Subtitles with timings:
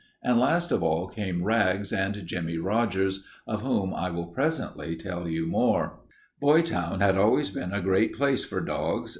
[0.23, 5.27] And last of all came Rags and Jimmie Rogers, of whom I will presently tell
[5.29, 5.99] you more.
[6.41, 9.09] [Illustration: Great Dane] Boytown had always been a great place for dogs.